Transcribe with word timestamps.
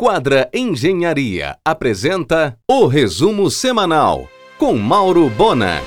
Quadra 0.00 0.48
Engenharia 0.54 1.58
apresenta 1.62 2.56
o 2.66 2.86
resumo 2.86 3.50
semanal 3.50 4.26
com 4.56 4.72
Mauro 4.72 5.28
Bona. 5.28 5.82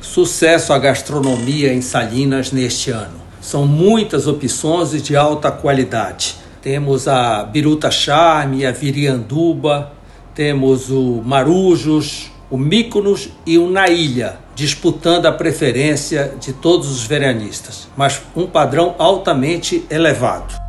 Sucesso 0.00 0.72
a 0.72 0.78
gastronomia 0.78 1.74
em 1.74 1.82
Salinas 1.82 2.50
neste 2.52 2.90
ano. 2.90 3.20
São 3.38 3.66
muitas 3.66 4.26
opções 4.26 5.02
de 5.02 5.14
alta 5.14 5.52
qualidade. 5.52 6.36
Temos 6.62 7.06
a 7.06 7.44
Biruta 7.44 7.90
Charme, 7.90 8.64
a 8.64 8.72
Virianduba, 8.72 9.92
temos 10.34 10.88
o 10.88 11.20
Marujos, 11.22 12.30
o 12.50 12.56
Míconos 12.56 13.28
e 13.44 13.58
o 13.58 13.68
Nailha, 13.68 14.38
disputando 14.54 15.26
a 15.26 15.32
preferência 15.32 16.32
de 16.40 16.54
todos 16.54 16.90
os 16.90 17.04
veranistas, 17.04 17.88
mas 17.94 18.22
um 18.34 18.46
padrão 18.46 18.94
altamente 18.98 19.84
elevado. 19.90 20.63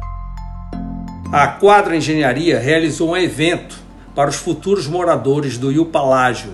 A 1.31 1.47
Quadra 1.47 1.97
Engenharia 1.97 2.59
realizou 2.59 3.09
um 3.09 3.17
evento 3.17 3.77
para 4.13 4.29
os 4.29 4.35
futuros 4.35 4.85
moradores 4.85 5.57
do 5.57 5.71
Rio 5.71 5.87
Palágio, 5.87 6.51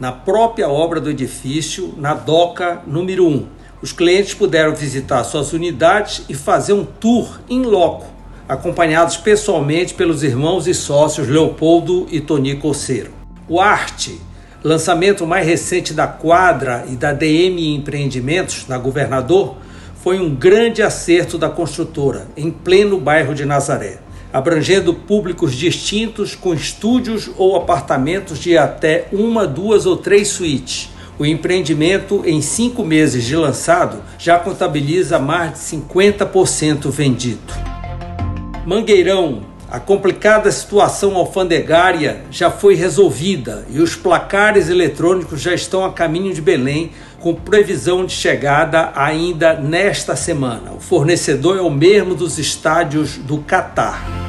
na 0.00 0.10
própria 0.10 0.68
obra 0.68 0.98
do 0.98 1.10
edifício, 1.10 1.94
na 1.98 2.14
DOCA 2.14 2.80
número 2.86 3.28
1. 3.28 3.46
Os 3.82 3.92
clientes 3.92 4.32
puderam 4.32 4.74
visitar 4.74 5.22
suas 5.24 5.52
unidades 5.52 6.24
e 6.26 6.34
fazer 6.34 6.72
um 6.72 6.86
tour 6.86 7.38
em 7.50 7.62
loco, 7.62 8.06
acompanhados 8.48 9.18
pessoalmente 9.18 9.92
pelos 9.92 10.22
irmãos 10.22 10.66
e 10.66 10.72
sócios 10.72 11.28
Leopoldo 11.28 12.06
e 12.10 12.18
Toni 12.18 12.56
Coceiro. 12.56 13.12
O 13.46 13.60
Arte, 13.60 14.18
lançamento 14.64 15.26
mais 15.26 15.46
recente 15.46 15.92
da 15.92 16.06
Quadra 16.06 16.86
e 16.88 16.96
da 16.96 17.12
DM 17.12 17.74
Empreendimentos, 17.74 18.66
na 18.68 18.78
Governador, 18.78 19.56
foi 20.02 20.18
um 20.18 20.34
grande 20.34 20.82
acerto 20.82 21.36
da 21.36 21.50
construtora, 21.50 22.26
em 22.36 22.50
pleno 22.50 22.98
bairro 22.98 23.34
de 23.34 23.44
Nazaré 23.44 24.03
abrangendo 24.34 24.92
públicos 24.92 25.54
distintos 25.54 26.34
com 26.34 26.52
estúdios 26.52 27.30
ou 27.36 27.54
apartamentos 27.54 28.40
de 28.40 28.58
até 28.58 29.06
uma, 29.12 29.46
duas 29.46 29.86
ou 29.86 29.96
três 29.96 30.26
suítes. 30.26 30.90
O 31.16 31.24
empreendimento, 31.24 32.20
em 32.26 32.42
cinco 32.42 32.84
meses 32.84 33.22
de 33.22 33.36
lançado, 33.36 33.98
já 34.18 34.36
contabiliza 34.36 35.20
mais 35.20 35.52
de 35.52 35.58
50% 35.58 36.90
vendido. 36.90 37.54
Mangueirão, 38.66 39.42
a 39.70 39.78
complicada 39.78 40.50
situação 40.50 41.14
alfandegária 41.14 42.22
já 42.28 42.50
foi 42.50 42.74
resolvida 42.74 43.64
e 43.70 43.78
os 43.78 43.94
placares 43.94 44.68
eletrônicos 44.68 45.40
já 45.40 45.54
estão 45.54 45.84
a 45.84 45.92
caminho 45.92 46.34
de 46.34 46.42
Belém, 46.42 46.90
com 47.20 47.36
previsão 47.36 48.04
de 48.04 48.12
chegada 48.12 48.90
ainda 48.96 49.54
nesta 49.54 50.16
semana. 50.16 50.72
O 50.72 50.80
fornecedor 50.80 51.56
é 51.56 51.62
o 51.62 51.70
mesmo 51.70 52.16
dos 52.16 52.36
estádios 52.36 53.16
do 53.16 53.38
Catar. 53.38 54.23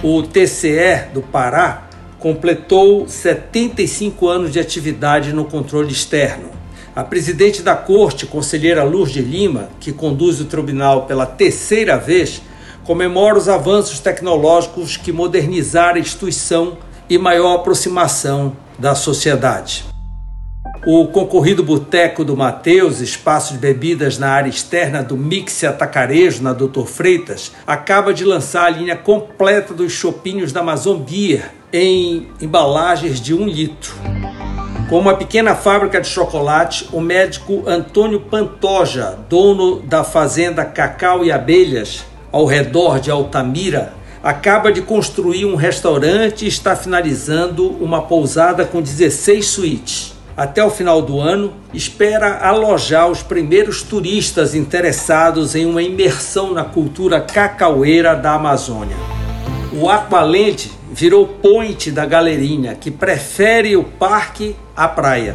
O 0.00 0.22
TCE 0.22 1.08
do 1.12 1.20
Pará 1.20 1.88
completou 2.20 3.08
75 3.08 4.28
anos 4.28 4.52
de 4.52 4.60
atividade 4.60 5.32
no 5.32 5.44
controle 5.44 5.90
externo. 5.90 6.50
A 6.94 7.02
presidente 7.02 7.62
da 7.62 7.74
corte, 7.74 8.24
conselheira 8.24 8.84
Luz 8.84 9.10
de 9.10 9.20
Lima, 9.20 9.70
que 9.80 9.90
conduz 9.90 10.40
o 10.40 10.44
tribunal 10.44 11.06
pela 11.06 11.26
terceira 11.26 11.96
vez, 11.96 12.40
comemora 12.84 13.36
os 13.36 13.48
avanços 13.48 13.98
tecnológicos 13.98 14.96
que 14.96 15.10
modernizaram 15.10 15.96
a 15.96 16.00
instituição 16.00 16.78
e 17.10 17.18
maior 17.18 17.56
aproximação 17.56 18.56
da 18.78 18.94
sociedade. 18.94 19.87
O 20.86 21.08
concorrido 21.08 21.64
Boteco 21.64 22.24
do 22.24 22.36
Mateus, 22.36 23.00
espaço 23.00 23.54
de 23.54 23.58
bebidas 23.58 24.16
na 24.16 24.30
área 24.30 24.48
externa 24.48 25.02
do 25.02 25.16
Mix 25.16 25.64
Atacarejo, 25.64 26.40
na 26.40 26.52
Doutor 26.52 26.86
Freitas, 26.86 27.52
acaba 27.66 28.14
de 28.14 28.24
lançar 28.24 28.66
a 28.66 28.70
linha 28.70 28.96
completa 28.96 29.74
dos 29.74 29.92
chopinhos 29.92 30.52
da 30.52 30.60
Amazon 30.60 30.98
Beer 30.98 31.50
em 31.72 32.28
embalagens 32.40 33.20
de 33.20 33.34
um 33.34 33.44
litro. 33.44 33.92
Com 34.88 35.00
uma 35.00 35.16
pequena 35.16 35.56
fábrica 35.56 36.00
de 36.00 36.06
chocolate, 36.06 36.88
o 36.92 37.00
médico 37.00 37.64
Antônio 37.66 38.20
Pantoja, 38.20 39.18
dono 39.28 39.80
da 39.80 40.04
fazenda 40.04 40.64
Cacau 40.64 41.24
e 41.24 41.32
Abelhas, 41.32 42.04
ao 42.30 42.46
redor 42.46 43.00
de 43.00 43.10
Altamira, 43.10 43.94
acaba 44.22 44.70
de 44.70 44.80
construir 44.80 45.44
um 45.44 45.56
restaurante 45.56 46.44
e 46.44 46.48
está 46.48 46.76
finalizando 46.76 47.68
uma 47.68 48.02
pousada 48.02 48.64
com 48.64 48.80
16 48.80 49.44
suítes 49.44 50.17
até 50.38 50.64
o 50.64 50.70
final 50.70 51.02
do 51.02 51.20
ano, 51.20 51.52
espera 51.74 52.38
alojar 52.38 53.10
os 53.10 53.24
primeiros 53.24 53.82
turistas 53.82 54.54
interessados 54.54 55.56
em 55.56 55.66
uma 55.66 55.82
imersão 55.82 56.54
na 56.54 56.62
cultura 56.62 57.20
cacaueira 57.20 58.14
da 58.14 58.34
Amazônia. 58.34 58.96
O 59.72 59.90
Aqualente 59.90 60.70
virou 60.92 61.26
point 61.26 61.90
da 61.90 62.06
galerinha, 62.06 62.76
que 62.76 62.88
prefere 62.88 63.76
o 63.76 63.82
parque 63.82 64.54
à 64.76 64.86
praia. 64.86 65.34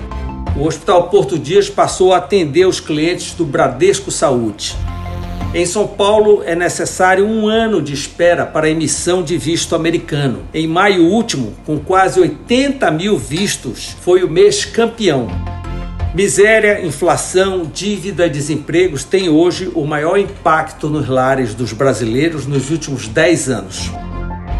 O 0.56 0.66
Hospital 0.66 1.10
Porto 1.10 1.38
Dias 1.38 1.70
passou 1.70 2.14
a 2.14 2.18
atender 2.18 2.66
os 2.66 2.80
clientes 2.80 3.34
do 3.34 3.44
Bradesco 3.44 4.10
Saúde. 4.10 4.74
Em 5.54 5.68
São 5.68 5.86
Paulo 5.86 6.42
é 6.44 6.56
necessário 6.56 7.28
um 7.28 7.48
ano 7.48 7.80
de 7.80 7.94
espera 7.94 8.44
para 8.44 8.66
a 8.66 8.70
emissão 8.72 9.22
de 9.22 9.38
visto 9.38 9.76
americano. 9.76 10.48
Em 10.52 10.66
maio 10.66 11.06
último, 11.06 11.54
com 11.64 11.78
quase 11.78 12.20
80 12.20 12.90
mil 12.90 13.20
vistos, 13.20 13.96
foi 14.02 14.24
o 14.24 14.30
mês 14.30 14.66
campeão. 14.66 15.28
Miséria, 16.16 16.84
inflação, 16.84 17.70
dívida, 17.72 18.28
desempregos 18.28 19.04
têm 19.04 19.30
hoje 19.30 19.72
o 19.76 19.86
maior 19.86 20.18
impacto 20.18 20.90
nos 20.90 21.08
lares 21.08 21.54
dos 21.54 21.72
brasileiros 21.72 22.48
nos 22.48 22.72
últimos 22.72 23.08
10 23.08 23.50
anos. 23.50 23.92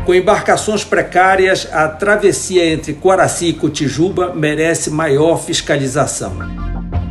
Com 0.06 0.14
embarcações 0.14 0.84
precárias, 0.84 1.68
a 1.72 1.88
travessia 1.88 2.72
entre 2.72 2.94
Quaraci 2.94 3.48
e 3.48 3.54
Cotijuba 3.54 4.32
merece 4.36 4.92
maior 4.92 5.38
fiscalização. 5.38 6.38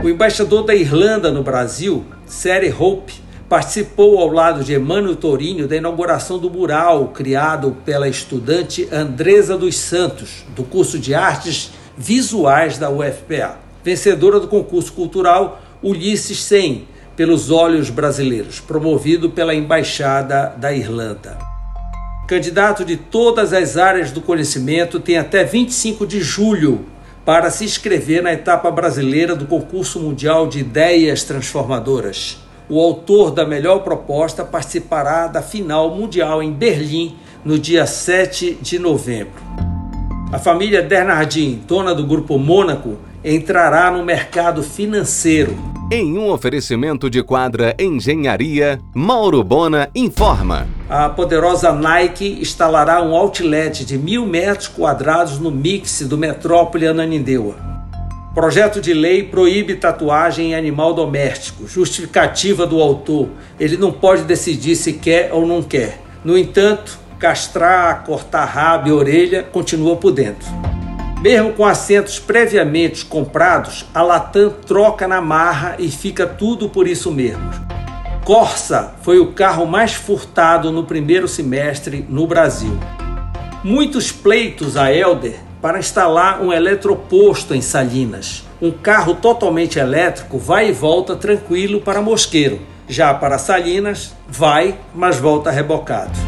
O 0.05 0.09
embaixador 0.09 0.65
da 0.65 0.75
Irlanda 0.75 1.33
no 1.33 1.43
Brasil, 1.43 2.05
Sere 2.27 2.73
Hope, 2.73 3.23
Participou 3.53 4.19
ao 4.19 4.29
lado 4.29 4.65
de 4.65 4.75
Emmanuel 4.75 5.15
Torinho 5.15 5.69
da 5.69 5.77
inauguração 5.77 6.39
do 6.39 6.49
mural 6.49 7.09
criado 7.09 7.77
pela 7.85 8.09
estudante 8.09 8.89
Andresa 8.91 9.59
dos 9.59 9.77
Santos, 9.77 10.43
do 10.57 10.65
curso 10.65 10.99
de 10.99 11.15
Artes 11.15 11.71
Visuais 11.95 12.79
da 12.79 12.89
UFPA, 12.89 13.59
vencedora 13.85 14.41
do 14.41 14.49
concurso 14.49 14.95
cultural 14.95 15.61
Ulisses 15.83 16.43
100, 16.45 16.89
pelos 17.15 17.51
olhos 17.51 17.91
brasileiros, 17.91 18.59
promovido 18.59 19.29
pela 19.29 19.55
Embaixada 19.55 20.55
da 20.57 20.73
Irlanda. 20.73 21.37
Candidato 22.27 22.87
de 22.87 22.97
todas 22.97 23.53
as 23.53 23.77
áreas 23.77 24.11
do 24.11 24.23
conhecimento 24.23 24.99
tem 24.99 25.19
até 25.19 25.45
25 25.45 26.07
de 26.07 26.23
julho 26.23 26.87
para 27.23 27.51
se 27.51 27.67
inscrever 27.67 28.23
na 28.23 28.33
etapa 28.33 28.71
brasileira 28.71 29.37
do 29.37 29.45
concurso 29.45 30.01
mundial 30.01 30.47
de 30.47 30.61
ideias 30.61 31.23
transformadoras 31.23 32.42
o 32.69 32.81
autor 32.81 33.31
da 33.31 33.45
melhor 33.45 33.81
proposta 33.81 34.45
participará 34.45 35.27
da 35.27 35.43
final 35.43 35.95
mundial 35.95 36.43
em 36.43 36.53
Berlim 36.53 37.17
no 37.45 37.59
dia 37.59 37.87
7 37.87 38.59
de 38.61 38.79
novembro. 38.79 39.43
A 40.33 40.39
família 40.39 40.83
Bernardin, 40.83 41.63
dona 41.67 41.95
do 41.95 42.07
grupo 42.07 42.39
Mônaco, 42.39 42.97
entrará 43.23 43.91
no 43.91 44.05
mercado 44.05 44.63
financeiro. 44.63 45.55
Em 45.91 46.17
um 46.17 46.31
oferecimento 46.31 47.11
de 47.11 47.23
quadra 47.23 47.77
Engenharia, 47.79 48.81
Mauro 48.95 49.45
Bona 49.45 49.91
informa. 49.95 50.67
A 50.89 51.11
poderosa 51.11 51.71
Nike 51.71 52.39
instalará 52.41 53.03
um 53.03 53.15
outlet 53.15 53.85
de 53.85 53.99
mil 53.99 54.25
metros 54.25 54.69
quadrados 54.69 55.39
no 55.39 55.51
mix 55.51 56.01
do 56.01 56.17
Metrópole 56.17 56.87
Ananindeua. 56.87 57.72
Projeto 58.35 58.81
de 58.81 58.95
lei 58.95 59.25
proíbe 59.25 59.75
tatuagem 59.75 60.53
em 60.53 60.55
animal 60.55 60.95
doméstico. 60.95 61.69
Justificativa 61.69 62.67
do 62.67 62.81
autor: 62.81 63.29
ele 63.61 63.77
não 63.77 63.93
pode 63.93 64.23
decidir 64.23 64.75
se 64.75 64.95
quer 64.95 65.31
ou 65.35 65.47
não 65.47 65.63
quer. 65.63 66.01
No 66.25 66.39
entanto, 66.39 66.99
castrar, 67.19 68.05
cortar 68.05 68.47
rabo 68.47 68.89
e 68.89 68.93
orelha 68.93 69.43
continua 69.43 69.97
por 69.97 70.13
dentro. 70.13 70.49
Mesmo 71.21 71.53
com 71.53 71.67
assentos 71.67 72.19
previamente 72.19 73.05
comprados, 73.05 73.85
a 73.95 74.01
Latam 74.03 74.51
troca 74.67 75.07
na 75.07 75.21
marra 75.21 75.77
e 75.79 75.91
fica 75.91 76.27
tudo 76.27 76.71
por 76.71 76.89
isso 76.89 77.13
mesmo. 77.13 77.51
Corsa 78.25 78.95
foi 79.03 79.19
o 79.19 79.33
carro 79.33 79.67
mais 79.67 79.93
furtado 79.93 80.73
no 80.73 80.85
primeiro 80.85 81.29
semestre 81.29 82.07
no 82.09 82.27
Brasil. 82.27 82.79
Muitos 83.63 84.11
pleitos 84.11 84.77
a 84.77 84.91
Elder 84.91 85.52
para 85.63 85.79
instalar 85.79 86.43
um 86.43 86.53
eletroposto 86.53 87.55
em 87.55 87.63
Salinas. 87.63 88.45
Um 88.61 88.73
carro 88.73 89.15
totalmente 89.15 89.79
elétrico 89.79 90.37
vai 90.37 90.69
e 90.69 90.73
volta 90.73 91.15
tranquilo 91.15 91.81
para 91.81 92.03
Mosqueiro. 92.03 92.61
Já 92.89 93.15
para 93.15 93.39
Salinas, 93.39 94.13
vai, 94.29 94.77
mas 94.93 95.19
volta 95.19 95.53
rebocado. 95.53 96.19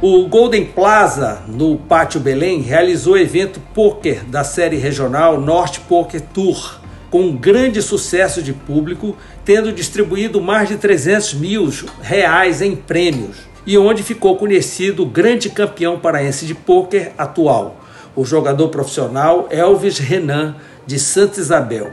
O 0.00 0.26
Golden 0.26 0.64
Plaza, 0.64 1.42
no 1.46 1.76
Pátio 1.76 2.18
Belém, 2.18 2.62
realizou 2.62 3.18
evento 3.18 3.60
poker 3.74 4.24
da 4.24 4.42
série 4.42 4.76
regional 4.76 5.38
Norte 5.38 5.80
Poker 5.80 6.20
Tour, 6.20 6.80
com 7.10 7.20
um 7.20 7.36
grande 7.36 7.80
sucesso 7.82 8.42
de 8.42 8.52
público, 8.52 9.14
tendo 9.44 9.72
distribuído 9.72 10.40
mais 10.40 10.68
de 10.68 10.78
300 10.78 11.34
mil 11.34 11.70
reais 12.00 12.62
em 12.62 12.74
prêmios 12.74 13.54
e 13.66 13.78
onde 13.78 14.02
ficou 14.02 14.36
conhecido 14.36 15.02
o 15.02 15.06
grande 15.06 15.48
campeão 15.48 15.98
paraense 15.98 16.44
de 16.44 16.54
pôquer 16.54 17.12
atual, 17.16 17.83
o 18.16 18.24
jogador 18.24 18.68
profissional 18.68 19.48
Elvis 19.50 19.98
Renan, 19.98 20.56
de 20.86 20.98
Santa 20.98 21.40
Isabel. 21.40 21.92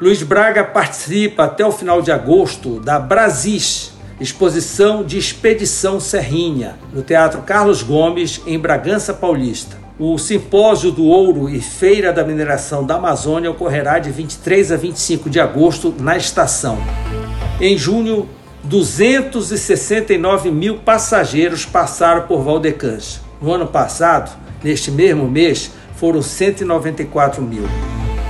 Luiz 0.00 0.22
Braga 0.22 0.64
participa 0.64 1.44
até 1.44 1.64
o 1.64 1.70
final 1.70 2.02
de 2.02 2.10
agosto 2.10 2.80
da 2.80 2.98
Brasis, 2.98 3.92
exposição 4.20 5.04
de 5.04 5.18
Expedição 5.18 6.00
Serrinha, 6.00 6.76
no 6.92 7.02
Teatro 7.02 7.42
Carlos 7.42 7.82
Gomes, 7.82 8.40
em 8.46 8.58
Bragança 8.58 9.14
Paulista. 9.14 9.76
O 9.98 10.18
Simpósio 10.18 10.90
do 10.90 11.04
Ouro 11.04 11.48
e 11.48 11.60
Feira 11.60 12.12
da 12.12 12.24
Mineração 12.24 12.84
da 12.84 12.96
Amazônia 12.96 13.50
ocorrerá 13.50 14.00
de 14.00 14.10
23 14.10 14.72
a 14.72 14.76
25 14.76 15.30
de 15.30 15.38
agosto 15.38 15.94
na 16.00 16.16
estação. 16.16 16.76
Em 17.60 17.78
junho, 17.78 18.28
269 18.64 20.50
mil 20.50 20.78
passageiros 20.78 21.64
passaram 21.64 22.22
por 22.22 22.42
Valdecans. 22.42 23.20
No 23.40 23.52
ano 23.52 23.68
passado, 23.68 24.36
neste 24.64 24.90
mesmo 24.90 25.28
mês, 25.28 25.70
foram 25.94 26.22
194 26.22 27.42
mil. 27.42 27.64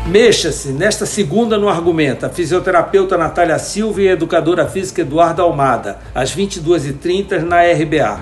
Mexa-se 0.07 0.69
nesta 0.69 1.07
segunda 1.07 1.57
no 1.57 1.69
argumento 1.69 2.27
a 2.27 2.29
fisioterapeuta 2.29 3.17
Natália 3.17 3.59
Silva 3.59 4.03
e 4.03 4.09
a 4.09 4.13
educadora 4.13 4.67
física 4.67 5.01
Eduardo 5.01 5.41
Almada, 5.41 5.99
às 6.15 6.37
22h30 6.37 7.39
na 7.39 7.63
RBA. 7.63 8.19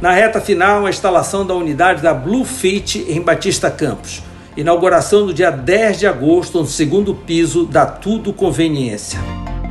Na 0.00 0.12
reta 0.12 0.40
final, 0.40 0.86
a 0.86 0.90
instalação 0.90 1.44
da 1.44 1.54
unidade 1.54 2.00
da 2.00 2.14
Blue 2.14 2.44
Fit 2.44 3.04
em 3.08 3.20
Batista 3.20 3.70
Campos. 3.70 4.22
Inauguração 4.56 5.26
no 5.26 5.34
dia 5.34 5.50
10 5.50 5.98
de 5.98 6.06
agosto, 6.06 6.60
no 6.60 6.66
segundo 6.66 7.14
piso 7.14 7.66
da 7.66 7.86
Tudo 7.86 8.32
Conveniência. 8.32 9.18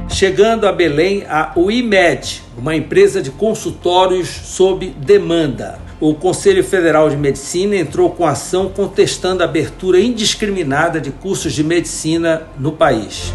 Chegando 0.09 0.67
a 0.67 0.71
Belém, 0.71 1.23
a 1.27 1.53
UIMED, 1.55 2.43
uma 2.57 2.75
empresa 2.75 3.21
de 3.21 3.31
consultórios 3.31 4.27
sob 4.27 4.87
demanda 4.97 5.88
o 5.99 6.13
Conselho 6.13 6.63
Federal 6.63 7.09
de 7.09 7.17
Medicina 7.17 7.75
entrou 7.75 8.09
com 8.11 8.25
ação 8.25 8.69
contestando 8.69 9.43
a 9.43 9.45
abertura 9.45 9.99
indiscriminada 9.99 10.99
de 11.01 11.11
cursos 11.11 11.51
de 11.51 11.63
medicina 11.63 12.43
no 12.57 12.71
país. 12.71 13.33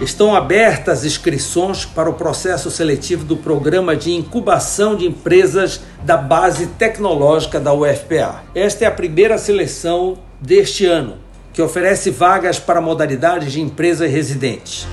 Estão 0.00 0.34
abertas 0.34 1.04
inscrições 1.04 1.84
para 1.84 2.10
o 2.10 2.14
processo 2.14 2.70
seletivo 2.70 3.24
do 3.24 3.36
Programa 3.36 3.94
de 3.94 4.12
Incubação 4.12 4.96
de 4.96 5.06
Empresas 5.06 5.82
da 6.02 6.16
Base 6.16 6.66
Tecnológica 6.66 7.60
da 7.60 7.72
UFPA. 7.72 8.42
Esta 8.54 8.84
é 8.84 8.88
a 8.88 8.92
primeira 8.92 9.38
seleção 9.38 10.18
deste 10.40 10.86
ano, 10.86 11.18
que 11.52 11.62
oferece 11.62 12.10
vagas 12.10 12.58
para 12.58 12.80
modalidades 12.80 13.52
de 13.52 13.60
empresas 13.60 14.10
residentes 14.10 14.88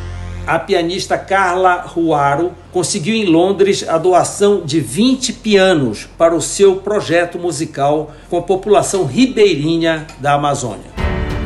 a 0.48 0.58
pianista 0.58 1.18
Carla 1.18 1.82
Ruaro 1.82 2.54
conseguiu 2.72 3.14
em 3.14 3.26
Londres 3.26 3.86
a 3.88 3.98
doação 3.98 4.62
de 4.64 4.80
20 4.80 5.34
pianos 5.34 6.08
para 6.18 6.34
o 6.34 6.42
seu 6.42 6.78
projeto 6.78 7.38
musical 7.38 8.14
com 8.30 8.38
a 8.38 8.42
população 8.42 9.04
ribeirinha 9.04 10.08
da 10.20 10.36
Amazônia. 10.36 10.96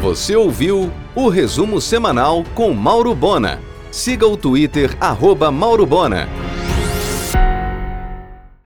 Você 0.02 0.36
ouviu 0.36 0.92
o 1.16 1.30
resumo 1.30 1.82
semanal 1.82 2.44
com 2.54 2.74
Mauro 2.74 3.16
Bona. 3.16 3.60
Siga 3.92 4.28
o 4.28 4.38
Twitter, 4.38 4.96
arroba 5.00 5.52
Mauro 5.52 5.86
Bona. 5.86 6.30